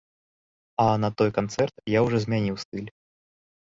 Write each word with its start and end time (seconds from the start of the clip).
А 0.85 0.85
на 1.03 1.11
той 1.21 1.29
канцэрт 1.37 1.75
я 1.97 2.03
ўжо 2.07 2.17
змяніў 2.25 2.55
стыль. 2.67 2.89